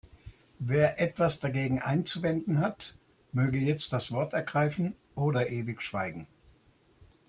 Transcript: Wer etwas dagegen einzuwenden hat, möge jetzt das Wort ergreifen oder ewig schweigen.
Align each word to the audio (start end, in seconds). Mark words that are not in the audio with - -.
Wer 0.57 0.99
etwas 0.99 1.39
dagegen 1.41 1.77
einzuwenden 1.79 2.57
hat, 2.57 2.95
möge 3.33 3.59
jetzt 3.59 3.93
das 3.93 4.11
Wort 4.11 4.33
ergreifen 4.33 4.95
oder 5.13 5.51
ewig 5.51 5.83
schweigen. 5.83 6.25